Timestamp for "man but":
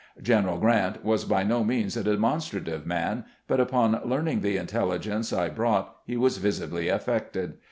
2.87-3.59